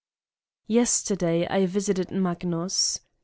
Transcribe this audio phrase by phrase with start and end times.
[0.65, 3.01] Yesterday I visited Magnus.